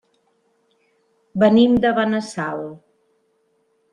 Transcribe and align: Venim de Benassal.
Venim 1.43 1.77
de 1.85 1.91
Benassal. 2.01 2.65